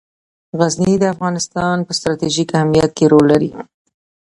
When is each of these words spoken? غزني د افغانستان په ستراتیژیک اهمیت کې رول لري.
غزني 0.59 0.93
د 0.99 1.03
افغانستان 1.13 1.77
په 1.87 1.91
ستراتیژیک 1.97 2.49
اهمیت 2.57 2.91
کې 2.97 3.05
رول 3.11 3.25
لري. 3.33 3.51